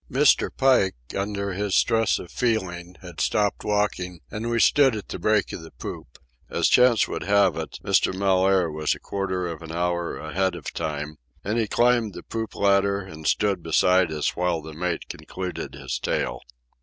[0.11, 0.49] Mr.
[0.57, 5.53] Pike, under his stress of feeling, had stopped walking, and we stood at the break
[5.53, 6.17] of the poop.
[6.49, 8.11] As chance would have it, Mr.
[8.11, 12.55] Mellaire was a quarter of an hour ahead of time, and he climbed the poop
[12.55, 16.41] ladder and stood beside us while the mate concluded his tale.